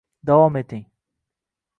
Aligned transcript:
davom 0.27 0.55
eting👇👇👇 0.61 0.87